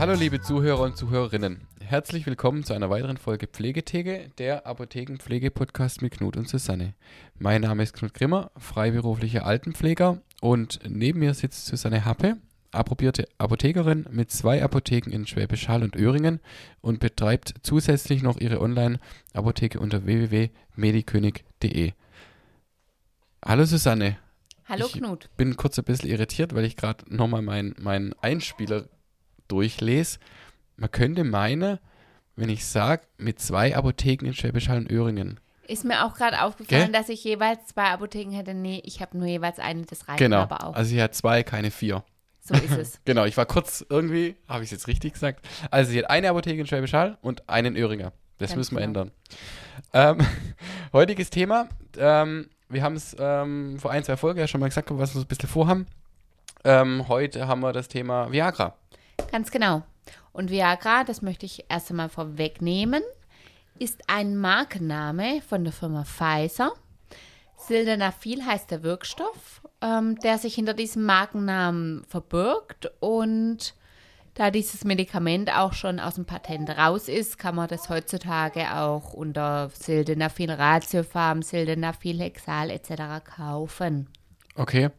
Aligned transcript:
Hallo 0.00 0.14
liebe 0.14 0.40
Zuhörer 0.40 0.80
und 0.80 0.96
Zuhörerinnen. 0.96 1.60
Herzlich 1.82 2.24
willkommen 2.24 2.64
zu 2.64 2.72
einer 2.72 2.88
weiteren 2.88 3.18
Folge 3.18 3.46
Pflegetheke, 3.46 4.30
der 4.38 4.66
Apothekenpflege-Podcast 4.66 6.00
mit 6.00 6.14
Knut 6.14 6.38
und 6.38 6.48
Susanne. 6.48 6.94
Mein 7.38 7.60
Name 7.60 7.82
ist 7.82 7.92
Knut 7.92 8.14
Grimmer, 8.14 8.50
freiberuflicher 8.56 9.44
Altenpfleger 9.44 10.22
und 10.40 10.80
neben 10.88 11.18
mir 11.18 11.34
sitzt 11.34 11.66
Susanne 11.66 12.06
Happe, 12.06 12.38
approbierte 12.72 13.28
Apothekerin 13.36 14.06
mit 14.10 14.30
zwei 14.30 14.64
Apotheken 14.64 15.10
in 15.10 15.26
Schwäbisch 15.26 15.68
Hall 15.68 15.82
und 15.82 15.94
Öhringen 15.96 16.40
und 16.80 16.98
betreibt 17.00 17.56
zusätzlich 17.62 18.22
noch 18.22 18.40
ihre 18.40 18.62
Online-Apotheke 18.62 19.78
unter 19.80 20.06
www.medikönig.de. 20.06 21.92
Hallo 23.44 23.66
Susanne. 23.66 24.16
Hallo 24.64 24.86
ich 24.86 24.94
Knut. 24.94 25.28
bin 25.36 25.58
kurz 25.58 25.78
ein 25.78 25.84
bisschen 25.84 26.08
irritiert, 26.08 26.54
weil 26.54 26.64
ich 26.64 26.78
gerade 26.78 27.04
nochmal 27.14 27.42
meinen 27.42 27.74
mein 27.78 28.14
Einspieler 28.22 28.86
durchlese. 29.50 30.18
Man 30.76 30.90
könnte 30.90 31.24
meinen, 31.24 31.78
wenn 32.36 32.48
ich 32.48 32.66
sage, 32.66 33.02
mit 33.18 33.38
zwei 33.40 33.76
Apotheken 33.76 34.26
in 34.26 34.34
Schwäbisch 34.34 34.68
Hall 34.68 34.78
und 34.78 34.90
Öhringen. 34.90 35.40
Ist 35.66 35.84
mir 35.84 36.04
auch 36.04 36.14
gerade 36.14 36.42
aufgefallen, 36.42 36.86
Gell? 36.86 36.92
dass 36.92 37.08
ich 37.08 37.22
jeweils 37.22 37.66
zwei 37.66 37.84
Apotheken 37.90 38.32
hätte. 38.32 38.54
Nee, 38.54 38.82
ich 38.84 39.00
habe 39.00 39.16
nur 39.16 39.26
jeweils 39.28 39.58
eine, 39.58 39.82
das 39.82 40.08
reicht 40.08 40.18
Genau. 40.18 40.38
aber 40.38 40.66
auch. 40.66 40.74
Also 40.74 40.90
sie 40.90 41.00
hat 41.02 41.14
zwei, 41.14 41.42
keine 41.42 41.70
vier. 41.70 42.02
So 42.40 42.54
ist 42.54 42.76
es. 42.76 43.00
Genau, 43.04 43.24
ich 43.24 43.36
war 43.36 43.46
kurz 43.46 43.84
irgendwie, 43.88 44.36
habe 44.48 44.64
ich 44.64 44.68
es 44.68 44.70
jetzt 44.72 44.88
richtig 44.88 45.12
gesagt. 45.12 45.46
Also 45.70 45.92
sie 45.92 45.98
hat 45.98 46.10
eine 46.10 46.30
Apotheke 46.30 46.60
in 46.60 46.66
Schwäbisch 46.66 46.92
Hall 46.92 47.18
und 47.22 47.48
einen 47.48 47.76
in 47.76 47.82
Öhringer. 47.82 48.12
Das 48.38 48.50
Ganz 48.50 48.56
müssen 48.56 48.76
wir 48.76 48.80
genau. 48.86 49.02
ändern. 49.02 49.12
Ähm, 49.92 50.26
heutiges 50.92 51.30
Thema. 51.30 51.68
Ähm, 51.98 52.48
wir 52.68 52.82
haben 52.82 52.96
es 52.96 53.14
ähm, 53.18 53.78
vor 53.78 53.90
ein, 53.90 54.02
zwei 54.02 54.16
Folgen 54.16 54.40
ja 54.40 54.48
schon 54.48 54.60
mal 54.60 54.68
gesagt, 54.68 54.90
was 54.90 55.10
wir 55.14 55.20
so 55.20 55.24
ein 55.24 55.28
bisschen 55.28 55.48
vorhaben. 55.48 55.86
Ähm, 56.64 57.06
heute 57.08 57.46
haben 57.46 57.60
wir 57.60 57.72
das 57.72 57.88
Thema 57.88 58.32
Viagra. 58.32 58.74
Ganz 59.30 59.50
genau. 59.50 59.82
Und 60.32 60.50
Viagra, 60.50 61.04
das 61.04 61.22
möchte 61.22 61.46
ich 61.46 61.64
erst 61.68 61.90
einmal 61.90 62.08
vorwegnehmen, 62.08 63.02
ist 63.78 64.02
ein 64.08 64.36
Markenname 64.36 65.40
von 65.42 65.64
der 65.64 65.72
Firma 65.72 66.04
Pfizer. 66.04 66.72
Sildenafil 67.56 68.44
heißt 68.44 68.70
der 68.70 68.82
Wirkstoff, 68.82 69.62
ähm, 69.80 70.16
der 70.20 70.38
sich 70.38 70.54
hinter 70.54 70.74
diesem 70.74 71.04
Markennamen 71.04 72.04
verbirgt. 72.08 72.90
Und 73.00 73.74
da 74.34 74.50
dieses 74.50 74.84
Medikament 74.84 75.54
auch 75.54 75.72
schon 75.72 76.00
aus 76.00 76.14
dem 76.14 76.24
Patent 76.24 76.70
raus 76.70 77.08
ist, 77.08 77.38
kann 77.38 77.54
man 77.54 77.68
das 77.68 77.88
heutzutage 77.88 78.74
auch 78.74 79.12
unter 79.12 79.70
Sildenafil 79.70 80.50
Ratiofarm, 80.50 81.42
Sildenafil 81.42 82.20
Hexal 82.20 82.70
etc. 82.70 83.24
kaufen. 83.24 84.08
Okay. 84.54 84.90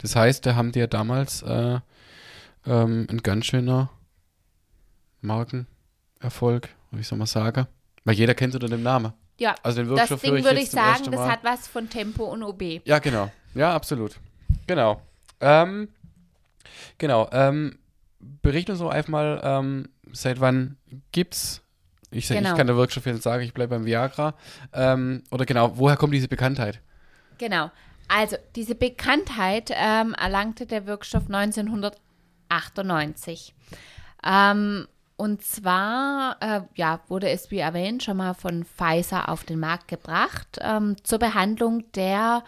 Das 0.00 0.16
heißt, 0.16 0.44
da 0.44 0.54
haben 0.54 0.72
die 0.72 0.80
ja 0.80 0.86
damals 0.86 1.42
äh, 1.42 1.78
ähm, 2.66 3.06
ein 3.10 3.18
ganz 3.22 3.46
schöner 3.46 3.90
Markenerfolg, 5.20 6.68
wie 6.90 7.02
soll 7.02 7.18
man 7.18 7.26
sagen? 7.26 7.66
Weil 8.04 8.14
jeder 8.14 8.34
kennt 8.34 8.54
unter 8.54 8.68
dem 8.68 8.82
Namen. 8.82 9.12
Ja, 9.38 9.54
Also 9.62 9.82
den 9.82 9.88
das 9.90 10.10
Wirkstoff 10.10 10.22
höre 10.22 10.30
Ding 10.30 10.38
ich 10.38 10.44
würde 10.44 10.60
ich 10.60 10.70
sagen, 10.70 11.04
das 11.10 11.20
Mal. 11.20 11.30
hat 11.30 11.44
was 11.44 11.66
von 11.68 11.88
Tempo 11.88 12.24
und 12.24 12.42
OB. 12.42 12.82
Ja, 12.84 12.98
genau. 12.98 13.30
Ja, 13.54 13.74
absolut. 13.74 14.18
Genau. 14.66 15.00
Ähm, 15.40 15.88
genau. 16.98 17.28
Ähm, 17.32 17.78
bericht 18.20 18.70
uns 18.70 18.78
doch 18.80 18.90
einfach 18.90 19.08
mal, 19.10 19.40
ähm, 19.42 19.88
seit 20.12 20.40
wann 20.40 20.76
gibt's? 21.12 21.62
Ich, 22.10 22.26
sag, 22.26 22.36
ich 22.36 22.42
Genau. 22.42 22.56
kann 22.56 22.66
der 22.66 22.76
Wirkstoff 22.76 23.06
jetzt 23.06 23.22
sagen, 23.22 23.42
ich 23.42 23.54
bleibe 23.54 23.70
beim 23.74 23.86
Viagra. 23.86 24.34
Ähm, 24.72 25.22
oder 25.30 25.46
genau, 25.46 25.76
woher 25.78 25.96
kommt 25.96 26.12
diese 26.12 26.28
Bekanntheit? 26.28 26.80
Genau. 27.38 27.70
Also, 28.08 28.36
diese 28.54 28.74
Bekanntheit 28.74 29.70
ähm, 29.74 30.14
erlangte 30.14 30.66
der 30.66 30.86
Wirkstoff 30.86 31.24
1998. 31.28 32.00
Ähm, 34.24 34.86
und 35.16 35.42
zwar 35.42 36.36
äh, 36.40 36.62
ja, 36.74 37.00
wurde 37.08 37.30
es, 37.30 37.50
wie 37.50 37.58
erwähnt, 37.58 38.02
schon 38.02 38.16
mal 38.16 38.34
von 38.34 38.64
Pfizer 38.64 39.28
auf 39.28 39.44
den 39.44 39.60
Markt 39.60 39.88
gebracht 39.88 40.58
ähm, 40.60 40.96
zur 41.04 41.18
Behandlung 41.18 41.90
der 41.92 42.42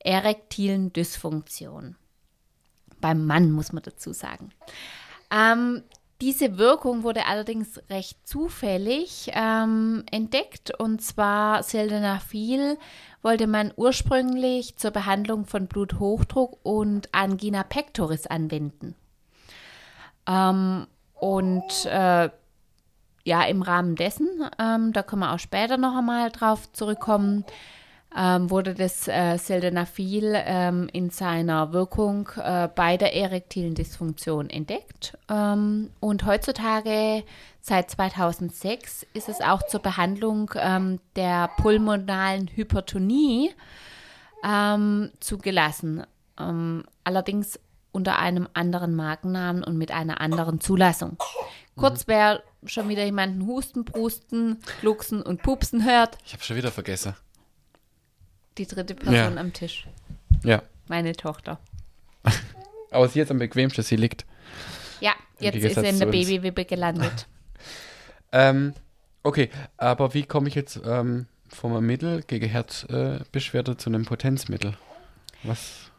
erektilen 0.00 0.92
Dysfunktion. 0.92 1.96
Beim 3.00 3.26
Mann 3.26 3.52
muss 3.52 3.72
man 3.72 3.82
dazu 3.82 4.12
sagen. 4.12 4.50
Ähm, 5.30 5.82
diese 6.20 6.56
Wirkung 6.56 7.02
wurde 7.02 7.26
allerdings 7.26 7.78
recht 7.90 8.26
zufällig 8.26 9.30
ähm, 9.34 10.04
entdeckt 10.10 10.72
und 10.80 11.02
zwar 11.02 11.62
Sildenafil 11.62 12.78
wollte 13.20 13.46
man 13.46 13.72
ursprünglich 13.76 14.76
zur 14.76 14.92
Behandlung 14.92 15.44
von 15.44 15.66
Bluthochdruck 15.66 16.58
und 16.62 17.12
Angina 17.12 17.64
pectoris 17.64 18.26
anwenden. 18.26 18.94
Ähm, 20.26 20.86
und 21.14 21.86
äh, 21.86 22.30
ja, 23.24 23.42
im 23.44 23.62
Rahmen 23.62 23.96
dessen, 23.96 24.28
ähm, 24.58 24.92
da 24.92 25.02
können 25.02 25.22
wir 25.22 25.32
auch 25.32 25.38
später 25.38 25.76
noch 25.76 25.96
einmal 25.96 26.30
drauf 26.30 26.72
zurückkommen, 26.72 27.44
ähm, 28.16 28.50
wurde 28.50 28.72
das 28.74 29.08
äh, 29.08 29.36
Sildenafil 29.36 30.32
ähm, 30.34 30.88
in 30.92 31.10
seiner 31.10 31.72
Wirkung 31.72 32.28
äh, 32.36 32.68
bei 32.74 32.96
der 32.96 33.14
erektilen 33.14 33.74
Dysfunktion 33.74 34.48
entdeckt. 34.48 35.18
Ähm, 35.28 35.90
und 36.00 36.24
heutzutage, 36.24 37.24
seit 37.60 37.90
2006, 37.90 39.06
ist 39.12 39.28
es 39.28 39.40
auch 39.40 39.66
zur 39.66 39.80
Behandlung 39.80 40.52
ähm, 40.56 41.00
der 41.16 41.48
pulmonalen 41.58 42.48
Hypertonie 42.54 43.50
ähm, 44.44 45.10
zugelassen. 45.20 46.04
Allerdings 47.02 47.58
unter 47.96 48.18
einem 48.18 48.46
anderen 48.52 48.94
Markennamen 48.94 49.64
und 49.64 49.76
mit 49.78 49.90
einer 49.90 50.20
anderen 50.20 50.60
Zulassung. 50.60 51.16
Kurz, 51.76 52.06
wer 52.06 52.42
schon 52.64 52.88
wieder 52.88 53.04
jemanden 53.04 53.46
husten, 53.46 53.84
prusten, 53.84 54.58
glucksen 54.80 55.22
und 55.22 55.42
pupsen 55.42 55.84
hört, 55.84 56.18
Ich 56.24 56.32
habe 56.34 56.42
schon 56.44 56.56
wieder 56.56 56.70
vergessen. 56.70 57.14
die 58.58 58.66
dritte 58.66 58.94
Person 58.94 59.14
Ja. 59.34 59.40
am 59.40 59.52
Tisch. 59.52 59.86
Ja. 60.44 60.62
Meine 60.88 61.12
Tochter. 61.14 61.58
Aber 62.90 63.08
sie 63.08 63.18
jetzt 63.18 63.30
am 63.30 63.38
bequemsten, 63.38 63.82
sie 63.82 63.96
liegt. 63.96 64.24
Ja, 65.00 65.12
jetzt 65.40 65.56
ist 65.56 65.74
sie 65.74 65.86
in 65.86 65.98
der. 65.98 66.06
Babywippe 66.06 66.64
gelandet. 66.64 67.26
Ähm, 68.32 68.74
okay, 69.22 69.48
aber 69.76 70.12
wie 70.12 70.24
komme 70.24 70.48
ich 70.48 70.56
jetzt 70.56 70.80
ähm, 70.84 71.26
vom 71.48 71.86
Mittel 71.86 72.22
gegen 72.22 72.48
Herzbeschwerde 72.48 73.76
zu 73.76 73.88
einem 73.88 74.04
Potenzmittel? 74.04 74.76
Was, 75.44 75.90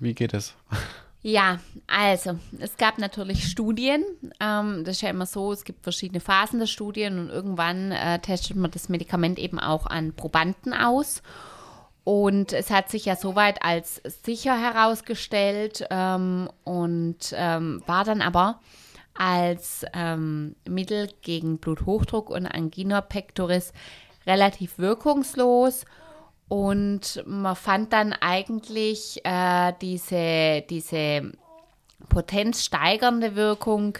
wie 0.00 0.12
geht 0.12 0.34
es? 0.34 0.54
Ja, 1.20 1.58
also, 1.88 2.38
es 2.60 2.76
gab 2.76 2.98
natürlich 2.98 3.48
Studien. 3.48 4.04
Ähm, 4.38 4.84
das 4.84 4.96
ist 4.96 5.02
ja 5.02 5.10
immer 5.10 5.26
so, 5.26 5.52
es 5.52 5.64
gibt 5.64 5.82
verschiedene 5.82 6.20
Phasen 6.20 6.60
der 6.60 6.66
Studien 6.66 7.18
und 7.18 7.28
irgendwann 7.28 7.90
äh, 7.90 8.20
testet 8.20 8.56
man 8.56 8.70
das 8.70 8.88
Medikament 8.88 9.38
eben 9.38 9.58
auch 9.58 9.86
an 9.86 10.12
Probanden 10.12 10.72
aus. 10.72 11.22
Und 12.04 12.52
es 12.52 12.70
hat 12.70 12.88
sich 12.88 13.04
ja 13.04 13.16
soweit 13.16 13.62
als 13.62 14.00
sicher 14.24 14.56
herausgestellt 14.56 15.86
ähm, 15.90 16.48
und 16.64 17.34
ähm, 17.34 17.82
war 17.86 18.04
dann 18.04 18.22
aber 18.22 18.60
als 19.12 19.84
ähm, 19.92 20.54
Mittel 20.66 21.10
gegen 21.20 21.58
Bluthochdruck 21.58 22.30
und 22.30 22.46
Angina 22.46 23.00
pectoris 23.00 23.72
relativ 24.26 24.78
wirkungslos. 24.78 25.84
Und 26.48 27.22
man 27.26 27.56
fand 27.56 27.92
dann 27.92 28.14
eigentlich 28.14 29.20
äh, 29.24 29.72
diese, 29.80 30.64
diese 30.68 31.32
potenzsteigernde 32.08 33.36
Wirkung 33.36 33.98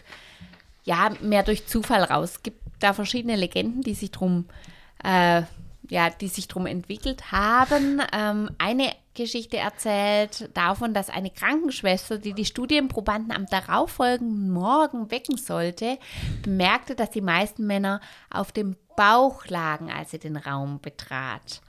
ja 0.84 1.10
mehr 1.20 1.42
durch 1.42 1.66
Zufall 1.66 2.04
raus. 2.04 2.32
Es 2.36 2.42
gibt 2.42 2.62
da 2.80 2.94
verschiedene 2.94 3.36
Legenden, 3.36 3.82
die 3.82 3.94
sich 3.94 4.10
drum 4.10 4.46
äh, 5.04 5.42
ja, 5.90 6.10
die 6.10 6.28
sich 6.28 6.48
drum 6.48 6.66
entwickelt 6.66 7.32
haben. 7.32 8.02
Ähm, 8.12 8.50
eine 8.58 8.92
Geschichte 9.14 9.56
erzählt 9.56 10.50
davon, 10.54 10.94
dass 10.94 11.10
eine 11.10 11.30
Krankenschwester, 11.30 12.18
die 12.18 12.34
die 12.34 12.44
Studienprobanden 12.44 13.32
am 13.32 13.46
darauffolgenden 13.46 14.50
Morgen 14.50 15.10
wecken 15.10 15.36
sollte, 15.36 15.98
bemerkte, 16.42 16.94
dass 16.94 17.10
die 17.10 17.20
meisten 17.20 17.66
Männer 17.66 18.00
auf 18.30 18.52
dem 18.52 18.76
Bauch 18.96 19.46
lagen, 19.46 19.90
als 19.90 20.10
sie 20.10 20.18
den 20.18 20.36
Raum 20.36 20.80
betrat. 20.80 21.62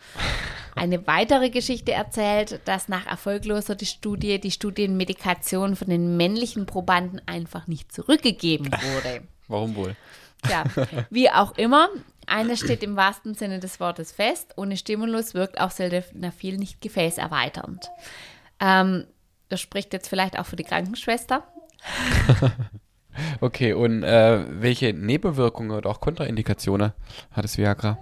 Eine 0.76 1.06
weitere 1.08 1.50
Geschichte 1.50 1.92
erzählt, 1.92 2.62
dass 2.66 2.88
nach 2.88 3.06
erfolgloser 3.08 3.76
die 3.76 3.86
Studie 3.86 4.40
die 4.40 4.52
Studienmedikation 4.52 5.76
von 5.76 5.90
den 5.90 6.18
männlichen 6.18 6.66
Probanden 6.66 7.22
einfach 7.26 7.68
nicht 7.68 7.92
zurückgegeben 7.92 8.72
wurde. 8.94 9.22
Warum 9.48 9.76
wohl? 9.76 9.96
Tja, 10.44 10.64
wie 11.10 11.30
auch 11.30 11.58
immer, 11.58 11.90
eines 12.26 12.60
steht 12.60 12.84
im 12.84 12.96
wahrsten 12.96 13.34
Sinne 13.34 13.60
des 13.60 13.80
Wortes 13.80 14.12
fest, 14.12 14.54
ohne 14.56 14.78
Stimulus 14.78 15.34
wirkt 15.34 15.60
auch 15.60 15.72
Sildenafil 15.72 16.58
nicht 16.58 16.80
gefäßerweiternd. 16.82 17.90
Ähm, 18.62 19.06
das 19.50 19.60
spricht 19.60 19.92
jetzt 19.92 20.08
vielleicht 20.08 20.40
auch 20.40 20.46
für 20.46 20.56
die 20.56 20.64
Krankenschwester. 20.64 21.44
Okay, 23.42 23.74
und 23.74 24.04
äh, 24.04 24.46
welche 24.62 24.94
Nebenwirkungen 24.94 25.72
oder 25.72 25.90
auch 25.90 26.00
Kontraindikationen 26.00 26.94
hat 27.32 27.44
das 27.44 27.58
Viagra? 27.58 27.98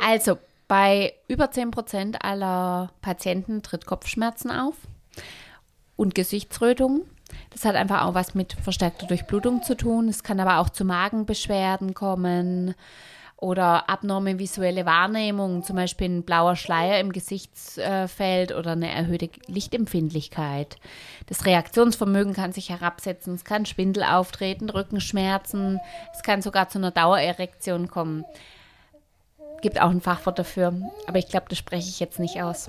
Also, 0.00 0.38
bei 0.68 1.14
über 1.28 1.46
10% 1.46 2.16
aller 2.20 2.90
Patienten 3.00 3.62
tritt 3.62 3.86
Kopfschmerzen 3.86 4.50
auf 4.50 4.74
und 5.96 6.14
Gesichtsrötung. 6.14 7.02
Das 7.50 7.64
hat 7.64 7.76
einfach 7.76 8.02
auch 8.02 8.14
was 8.14 8.34
mit 8.34 8.54
verstärkter 8.54 9.06
Durchblutung 9.06 9.62
zu 9.62 9.76
tun. 9.76 10.08
Es 10.08 10.22
kann 10.22 10.40
aber 10.40 10.58
auch 10.58 10.70
zu 10.70 10.84
Magenbeschwerden 10.84 11.94
kommen 11.94 12.74
oder 13.42 13.88
abnorme 13.90 14.38
visuelle 14.38 14.86
Wahrnehmung, 14.86 15.64
zum 15.64 15.74
Beispiel 15.74 16.08
ein 16.08 16.22
blauer 16.22 16.54
Schleier 16.54 17.00
im 17.00 17.10
Gesichtsfeld 17.10 18.52
oder 18.52 18.72
eine 18.72 18.88
erhöhte 18.88 19.30
Lichtempfindlichkeit. 19.48 20.76
Das 21.26 21.44
Reaktionsvermögen 21.44 22.34
kann 22.34 22.52
sich 22.52 22.70
herabsetzen, 22.70 23.34
es 23.34 23.44
kann 23.44 23.66
Schwindel 23.66 24.04
auftreten, 24.04 24.70
Rückenschmerzen, 24.70 25.80
es 26.14 26.22
kann 26.22 26.40
sogar 26.40 26.68
zu 26.68 26.78
einer 26.78 26.92
Dauererektion 26.92 27.88
kommen. 27.88 28.24
Gibt 29.62 29.80
auch 29.80 29.90
ein 29.90 30.00
Fachwort 30.00 30.38
dafür, 30.38 30.74
aber 31.06 31.18
ich 31.18 31.28
glaube, 31.28 31.46
das 31.48 31.58
spreche 31.58 31.88
ich 31.88 32.00
jetzt 32.00 32.18
nicht 32.18 32.42
aus. 32.42 32.68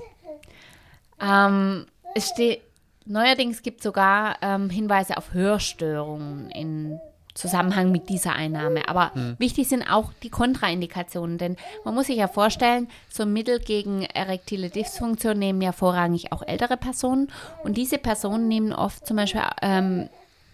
Ähm, 1.20 1.86
es 2.14 2.28
steht, 2.30 2.62
neuerdings 3.04 3.62
gibt 3.62 3.80
es 3.80 3.84
sogar 3.84 4.36
ähm, 4.40 4.70
Hinweise 4.70 5.16
auf 5.16 5.34
Hörstörungen 5.34 6.50
in 6.50 6.98
Zusammenhang 7.34 7.90
mit 7.90 8.08
dieser 8.08 8.34
Einnahme. 8.34 8.88
Aber 8.88 9.12
hm. 9.12 9.34
wichtig 9.38 9.68
sind 9.68 9.82
auch 9.90 10.12
die 10.22 10.30
Kontraindikationen, 10.30 11.36
denn 11.36 11.56
man 11.84 11.94
muss 11.94 12.06
sich 12.06 12.16
ja 12.16 12.28
vorstellen, 12.28 12.88
so 13.10 13.26
Mittel 13.26 13.58
gegen 13.58 14.02
erektile 14.02 14.70
Dysfunktion 14.70 15.38
nehmen 15.38 15.60
ja 15.60 15.72
vorrangig 15.72 16.32
auch 16.32 16.42
ältere 16.46 16.76
Personen 16.76 17.28
und 17.64 17.76
diese 17.76 17.98
Personen 17.98 18.46
nehmen 18.46 18.72
oft 18.72 19.04
zum 19.04 19.16
Beispiel 19.16 19.42
ähm, 19.62 20.08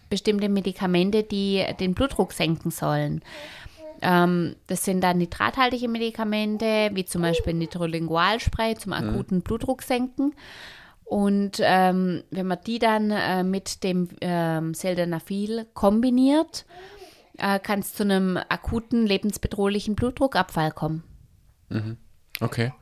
bestimmte 0.09 0.49
Medikamente, 0.49 1.23
die 1.23 1.65
den 1.79 1.93
Blutdruck 1.95 2.33
senken 2.33 2.71
sollen. 2.71 3.23
Ähm, 4.03 4.57
das 4.67 4.85
sind 4.85 5.03
dann 5.03 5.19
nitrathaltige 5.19 5.89
Medikamente, 5.89 6.91
wie 6.93 7.05
zum 7.05 7.23
Beispiel 7.23 7.55
Nitrolingualspray 7.55 8.77
zum 8.77 8.97
hm. 8.97 9.09
akuten 9.09 9.39
mhm. 9.39 9.43
Blutdruck 9.43 9.83
senken. 9.83 10.35
Und 11.05 11.59
ähm, 11.61 12.23
wenn 12.31 12.47
man 12.47 12.59
die 12.67 12.79
dann 12.79 13.11
äh, 13.11 13.43
mit 13.43 13.83
dem 13.83 14.09
ähm, 14.21 14.75
Sildenafil 14.75 15.67
kombiniert, 15.75 16.65
äh, 17.37 17.59
kann 17.59 17.81
es 17.81 17.95
zu 17.95 18.05
einem 18.05 18.37
akuten, 18.49 19.07
lebensbedrohlichen 19.07 19.97
Blutdruckabfall 19.97 20.71
kommen. 20.71 21.03
Mhm. 21.69 21.97
Okay. 22.41 22.73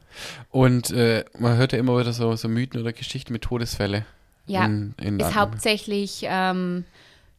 Und 0.50 0.90
äh, 0.90 1.24
man 1.38 1.56
hört 1.56 1.72
ja 1.72 1.78
immer 1.78 1.98
wieder 1.98 2.12
so, 2.12 2.34
so 2.36 2.48
Mythen 2.48 2.80
oder 2.80 2.92
Geschichten 2.92 3.32
mit 3.32 3.42
Todesfällen. 3.42 4.04
Ja, 4.46 4.64
in, 4.64 4.94
in 5.00 5.20
ist 5.20 5.34
hauptsächlich 5.34 6.22
ähm, 6.24 6.84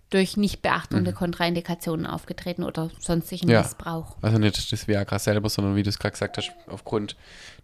durch 0.09 0.37
Nichtbeachtung 0.37 1.01
mhm. 1.01 1.05
der 1.05 1.13
Kontraindikationen 1.13 2.05
aufgetreten 2.05 2.63
oder 2.63 2.89
sonstigen 2.99 3.49
ja. 3.49 3.61
Missbrauch. 3.61 4.17
Also 4.21 4.39
nicht 4.39 4.71
das 4.71 4.87
Viagra 4.87 5.19
selber, 5.19 5.49
sondern 5.49 5.75
wie 5.75 5.83
du 5.83 5.89
es 5.89 5.99
gerade 5.99 6.13
gesagt 6.13 6.37
hast, 6.37 6.51
aufgrund 6.67 7.15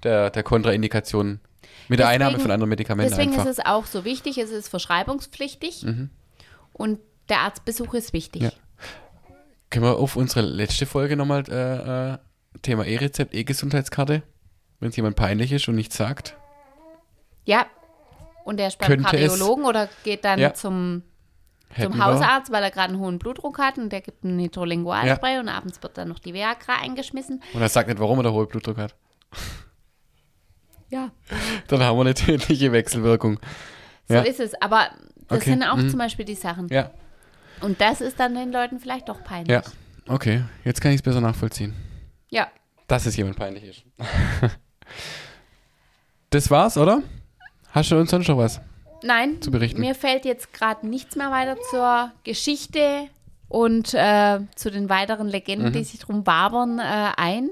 der, 0.03 0.29
der 0.29 0.43
Kontraindikationen 0.43 1.39
mit 1.87 1.99
der 1.99 2.07
Einnahme 2.07 2.39
von 2.39 2.51
anderen 2.51 2.69
Medikamenten 2.69 3.11
Deswegen 3.11 3.31
einfach. 3.31 3.45
ist 3.45 3.59
es 3.59 3.65
auch 3.65 3.85
so 3.85 4.05
wichtig, 4.05 4.37
es 4.37 4.51
ist 4.51 4.67
verschreibungspflichtig 4.69 5.83
mhm. 5.83 6.09
und 6.73 6.99
der 7.29 7.39
Arztbesuch 7.39 7.93
ist 7.93 8.13
wichtig. 8.13 8.43
Ja. 8.43 8.51
Können 9.69 9.85
wir 9.85 9.97
auf 9.97 10.15
unsere 10.15 10.41
letzte 10.41 10.85
Folge 10.85 11.15
nochmal 11.15 11.43
äh, 11.49 12.13
äh, 12.13 12.17
Thema 12.61 12.85
E-Rezept, 12.85 13.33
E-Gesundheitskarte, 13.33 14.21
wenn 14.79 14.89
es 14.89 14.95
jemand 14.95 15.15
peinlich 15.15 15.51
ist 15.51 15.67
und 15.67 15.75
nichts 15.75 15.97
sagt? 15.97 16.37
Ja. 17.45 17.65
Und 18.43 18.57
der 18.57 18.67
ist 18.67 18.77
beim 18.77 19.01
Kardiologen 19.01 19.65
oder 19.65 19.89
geht 20.03 20.23
dann 20.23 20.39
ja. 20.39 20.53
zum, 20.53 21.01
zum 21.79 22.03
Hausarzt, 22.03 22.51
weil 22.51 22.63
er 22.63 22.71
gerade 22.71 22.93
einen 22.93 22.99
hohen 22.99 23.19
Blutdruck 23.19 23.59
hat 23.59 23.77
und 23.77 23.91
der 23.91 24.01
gibt 24.01 24.23
einen 24.23 24.37
Nitrolingualspray 24.37 25.33
ja. 25.33 25.39
und 25.39 25.49
abends 25.49 25.81
wird 25.83 25.97
dann 25.97 26.07
noch 26.07 26.19
die 26.19 26.33
Viagra 26.33 26.79
eingeschmissen. 26.81 27.41
Und 27.53 27.61
er 27.61 27.69
sagt 27.69 27.89
nicht, 27.89 27.99
warum 27.99 28.19
er 28.19 28.23
da 28.23 28.31
hohen 28.31 28.47
Blutdruck 28.47 28.77
hat. 28.77 28.95
Ja. 30.89 31.11
Dann 31.67 31.81
haben 31.81 31.97
wir 31.97 32.01
eine 32.01 32.13
tödliche 32.13 32.71
Wechselwirkung. 32.71 33.39
So 34.07 34.13
ja. 34.13 34.21
ist 34.21 34.39
es. 34.39 34.53
Aber 34.61 34.91
das 35.27 35.39
okay. 35.39 35.49
sind 35.49 35.63
auch 35.63 35.77
mhm. 35.77 35.89
zum 35.89 35.97
Beispiel 35.97 36.25
die 36.25 36.35
Sachen. 36.35 36.67
Ja. 36.69 36.91
Und 37.61 37.81
das 37.81 38.01
ist 38.01 38.19
dann 38.19 38.35
den 38.35 38.51
Leuten 38.51 38.79
vielleicht 38.79 39.09
doch 39.09 39.23
peinlich. 39.23 39.51
Ja. 39.51 39.63
Okay, 40.07 40.43
jetzt 40.63 40.81
kann 40.81 40.91
ich 40.91 40.97
es 40.97 41.01
besser 41.01 41.21
nachvollziehen. 41.21 41.73
Ja. 42.29 42.47
Dass 42.87 43.07
es 43.07 43.17
jemand 43.17 43.37
peinlich 43.37 43.63
ist. 43.63 43.83
das 46.29 46.51
war's, 46.51 46.77
oder? 46.77 47.01
Hast 47.71 47.91
du 47.91 47.97
uns 47.97 48.11
sonst 48.11 48.27
noch 48.27 48.37
was? 48.37 48.61
Nein, 49.05 49.41
zu 49.41 49.51
berichten? 49.51 49.79
mir 49.79 49.95
fällt 49.95 50.25
jetzt 50.25 50.51
gerade 50.53 50.87
nichts 50.87 51.15
mehr 51.15 51.31
weiter 51.31 51.57
zur 51.69 52.11
Geschichte 52.23 53.07
und 53.47 53.93
äh, 53.93 54.39
zu 54.55 54.71
den 54.71 54.89
weiteren 54.89 55.27
Legenden, 55.27 55.69
mhm. 55.69 55.73
die 55.73 55.83
sich 55.83 55.99
drum 55.99 56.25
wabern, 56.25 56.79
äh, 56.79 57.11
ein. 57.15 57.51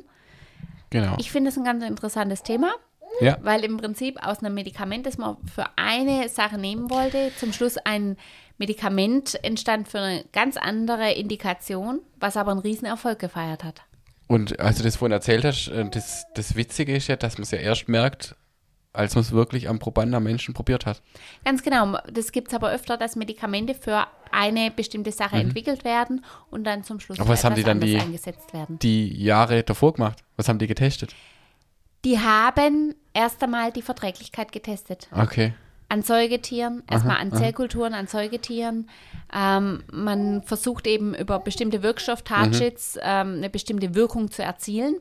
Genau. 0.90 1.16
Ich 1.20 1.32
finde 1.32 1.50
es 1.50 1.58
ein 1.58 1.64
ganz 1.64 1.84
interessantes 1.84 2.44
Thema. 2.44 2.74
Ja. 3.22 3.38
Weil 3.42 3.64
im 3.64 3.78
Prinzip 3.78 4.26
aus 4.26 4.40
einem 4.40 4.56
Medikament, 4.56 5.06
das 5.06 5.20
man 5.20 5.38
für 5.54 5.66
eine 5.76 6.28
Sache 6.30 6.58
nehmen 6.58 6.90
wollte, 6.90 7.32
zum 7.38 7.54
Schluss 7.54 7.78
ein 7.78 8.18
Medikament 8.58 9.38
entstand 9.44 9.88
für 9.88 10.00
eine 10.00 10.26
ganz 10.34 10.58
andere 10.58 11.12
Indikation, 11.12 12.02
was 12.20 12.38
aber 12.38 12.52
einen 12.52 12.62
Riesenerfolg 12.62 13.20
gefeiert 13.20 13.64
hat. 13.64 13.82
Und 14.28 14.60
als 14.60 14.78
du 14.78 14.84
das 14.84 14.96
vorhin 14.96 15.14
erzählt 15.14 15.46
hast, 15.46 15.68
äh, 15.68 15.88
das, 15.90 16.26
das 16.34 16.56
Witzige 16.56 16.96
ist 16.96 17.08
ja, 17.08 17.16
dass 17.16 17.38
man 17.38 17.44
es 17.44 17.52
ja 17.52 17.60
erst 17.60 17.88
merkt, 17.88 18.36
als 18.94 19.16
man 19.16 19.24
es 19.24 19.32
wirklich 19.32 19.68
am 19.68 19.80
Probanden, 19.80 20.14
am 20.14 20.24
Menschen 20.24 20.54
probiert 20.54 20.86
hat. 20.86 21.02
Ganz 21.44 21.64
genau. 21.64 21.98
Das 22.12 22.32
gibt 22.32 22.50
es 22.50 22.54
aber 22.54 22.72
öfter, 22.72 22.96
dass 22.96 23.16
Medikamente 23.16 23.74
für 23.74 24.06
eine 24.32 24.72
bestimmte 24.72 25.12
Sache 25.12 25.36
mhm. 25.36 25.42
entwickelt 25.42 25.84
werden 25.84 26.24
und 26.52 26.64
dann 26.64 26.84
zum 26.84 27.00
Schluss 27.00 27.20
aber 27.20 27.30
was 27.30 27.44
haben 27.44 27.56
die 27.56 27.64
dann 27.64 27.80
die, 27.80 27.98
eingesetzt 27.98 28.54
werden. 28.54 28.80
Die 28.80 29.22
Jahre 29.22 29.64
davor 29.64 29.94
gemacht? 29.94 30.24
Was 30.38 30.48
haben 30.48 30.60
die 30.60 30.68
getestet? 30.68 31.16
Die 32.06 32.20
haben 32.20 32.94
erst 33.14 33.42
einmal 33.44 33.72
die 33.72 33.82
Verträglichkeit 33.82 34.52
getestet. 34.52 35.08
Okay. 35.12 35.54
An 35.90 36.02
Säugetieren, 36.02 36.82
erstmal 36.90 37.18
an 37.18 37.32
Zellkulturen, 37.32 37.94
an 37.94 38.08
Säugetieren. 38.08 38.90
Ähm, 39.32 39.84
man 39.92 40.42
versucht 40.42 40.88
eben 40.88 41.14
über 41.14 41.40
bestimmte 41.40 41.84
Wirkstoff-Targets 41.84 42.96
mhm. 42.96 43.02
ähm, 43.04 43.34
eine 43.38 43.50
bestimmte 43.50 43.94
Wirkung 43.94 44.32
zu 44.32 44.42
erzielen. 44.42 44.96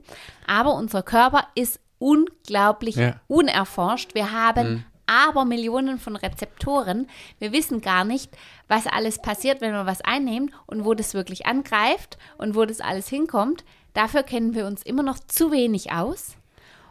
Aber 0.46 0.74
unser 0.74 1.02
Körper 1.02 1.46
ist 1.54 1.80
unglaublich 2.02 2.96
ja. 2.96 3.20
unerforscht. 3.28 4.14
Wir 4.14 4.32
haben 4.32 4.68
mhm. 4.68 4.84
aber 5.06 5.44
Millionen 5.44 5.98
von 5.98 6.16
Rezeptoren. 6.16 7.08
Wir 7.38 7.52
wissen 7.52 7.80
gar 7.80 8.04
nicht, 8.04 8.36
was 8.66 8.88
alles 8.88 9.22
passiert, 9.22 9.60
wenn 9.60 9.72
wir 9.72 9.86
was 9.86 10.00
einnehmen 10.00 10.52
und 10.66 10.84
wo 10.84 10.94
das 10.94 11.14
wirklich 11.14 11.46
angreift 11.46 12.18
und 12.38 12.56
wo 12.56 12.64
das 12.64 12.80
alles 12.80 13.08
hinkommt. 13.08 13.64
Dafür 13.94 14.24
kennen 14.24 14.54
wir 14.54 14.66
uns 14.66 14.82
immer 14.82 15.04
noch 15.04 15.18
zu 15.20 15.52
wenig 15.52 15.92
aus. 15.92 16.36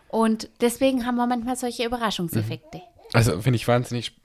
Und 0.08 0.50
deswegen 0.62 1.06
haben 1.06 1.16
wir 1.16 1.28
manchmal 1.28 1.58
solche 1.58 1.86
Überraschungseffekte. 1.86 2.78
Mhm. 2.78 2.84
Also 3.14 3.42
finde 3.42 3.58
ich 3.58 3.68
wahnsinnig, 3.68 4.16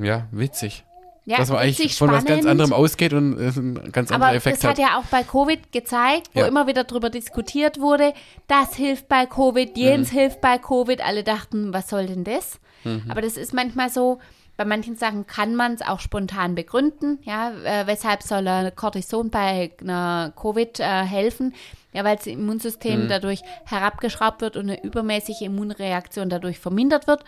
ja, 0.00 0.28
witzig. 0.30 0.84
Ja, 1.30 1.36
dass 1.36 1.48
man 1.48 1.58
eigentlich 1.58 1.94
von 1.96 2.08
spannend. 2.08 2.28
was 2.28 2.36
ganz 2.36 2.46
anderem 2.46 2.72
ausgeht 2.72 3.12
und 3.12 3.38
es 3.38 3.56
ein 3.56 3.92
ganz 3.92 4.10
anderer 4.10 4.34
Effekt 4.34 4.64
hat. 4.64 4.76
Das 4.76 4.84
hat 4.84 4.90
ja 4.90 4.98
auch 4.98 5.04
bei 5.04 5.22
Covid 5.22 5.70
gezeigt, 5.70 6.28
wo 6.34 6.40
ja. 6.40 6.46
immer 6.46 6.66
wieder 6.66 6.82
darüber 6.82 7.08
diskutiert 7.08 7.78
wurde, 7.78 8.14
das 8.48 8.74
hilft 8.74 9.06
bei 9.08 9.26
Covid, 9.26 9.78
jenes 9.78 10.10
mhm. 10.10 10.16
hilft 10.16 10.40
bei 10.40 10.58
Covid. 10.58 11.00
Alle 11.00 11.22
dachten, 11.22 11.72
was 11.72 11.88
soll 11.88 12.06
denn 12.06 12.24
das? 12.24 12.58
Mhm. 12.82 13.04
Aber 13.08 13.20
das 13.20 13.36
ist 13.36 13.54
manchmal 13.54 13.90
so, 13.90 14.18
bei 14.56 14.64
manchen 14.64 14.96
Sachen 14.96 15.24
kann 15.28 15.54
man 15.54 15.74
es 15.74 15.82
auch 15.82 16.00
spontan 16.00 16.56
begründen. 16.56 17.20
Ja, 17.22 17.52
äh, 17.62 17.86
weshalb 17.86 18.24
soll 18.24 18.48
ein 18.48 18.74
Cortison 18.74 19.30
bei 19.30 19.70
einer 19.80 20.32
Covid 20.34 20.80
äh, 20.80 20.84
helfen? 21.04 21.54
Ja, 21.92 22.02
weil 22.02 22.16
das 22.16 22.26
Immunsystem 22.26 23.04
mhm. 23.04 23.08
dadurch 23.08 23.42
herabgeschraubt 23.66 24.40
wird 24.40 24.56
und 24.56 24.68
eine 24.68 24.82
übermäßige 24.82 25.42
Immunreaktion 25.42 26.28
dadurch 26.28 26.58
vermindert 26.58 27.06
wird. 27.06 27.24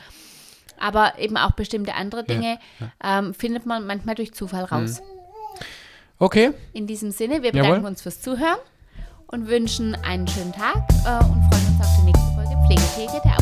Aber 0.83 1.19
eben 1.19 1.37
auch 1.37 1.53
bestimmte 1.53 1.95
andere 1.95 2.25
Dinge 2.25 2.59
ja. 2.81 3.19
Ähm, 3.19 3.35
findet 3.35 3.67
man 3.67 3.87
manchmal 3.87 4.17
durch 4.17 4.35
Zufall 4.35 4.65
raus. 4.65 5.01
Mhm. 5.01 5.07
Okay. 6.19 6.53
In 6.73 6.87
diesem 6.87 7.11
Sinne, 7.11 7.43
wir 7.43 7.53
bedanken 7.53 7.75
Jawohl. 7.77 7.89
uns 7.89 8.03
fürs 8.03 8.21
Zuhören 8.21 8.59
und 9.29 9.49
wünschen 9.49 9.97
einen 10.05 10.29
schönen 10.29 10.53
Tag 10.53 10.77
äh, 11.05 11.25
und 11.25 11.43
freuen 11.51 11.67
uns 11.69 11.81
auf 11.81 11.97
die 11.99 12.05
nächste 12.05 12.35
Folge 12.35 12.57
Pflegetheke 12.67 13.21
der 13.25 13.37